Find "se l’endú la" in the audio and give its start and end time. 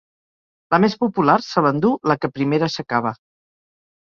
1.49-2.17